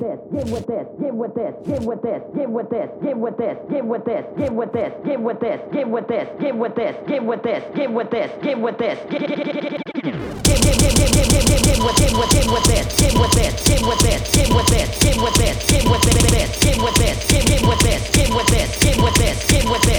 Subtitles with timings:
[0.00, 3.16] with this, get with this, get with this, get with this, get with this, get
[3.16, 6.56] with this, get with this, get with this, get with this, get with this, get
[6.56, 8.58] with this, get with this, get
[16.76, 19.97] with this, get with this, get with this, get with this, get with this.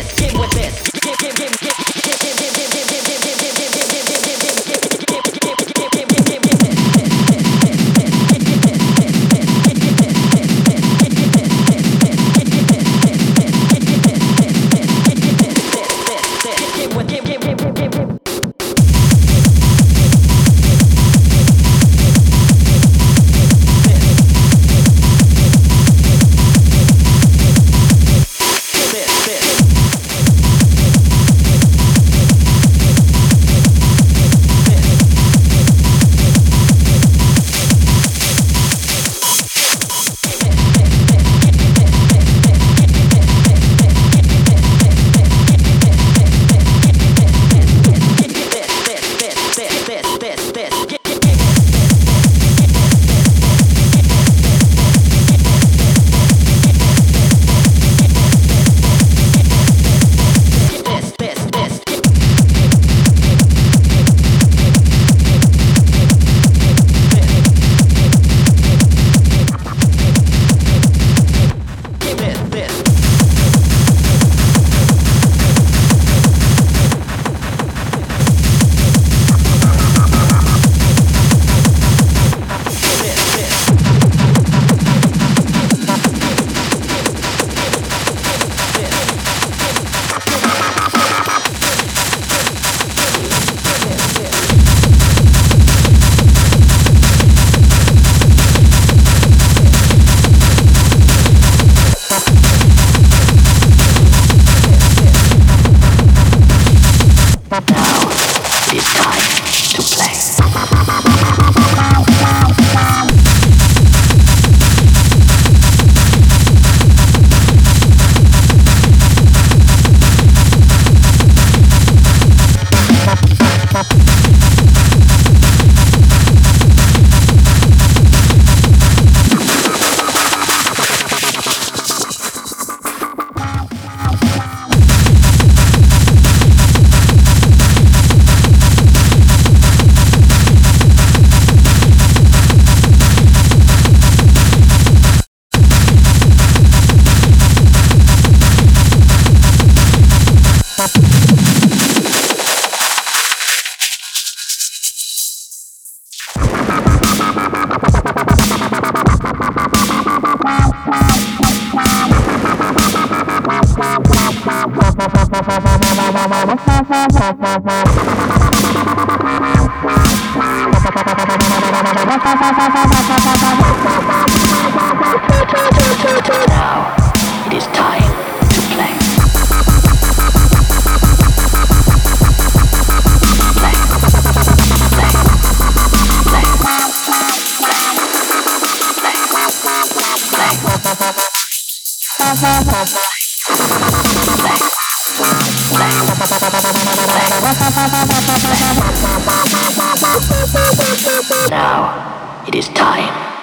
[201.49, 203.38] Now it is time.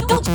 [0.00, 0.32] Ones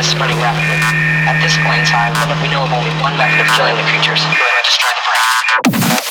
[0.00, 0.80] is spreading rapidly.
[1.28, 4.24] At this point in time, we know of only one method of killing the creatures.
[4.64, 6.09] Destroy the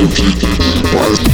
[0.00, 1.29] Quase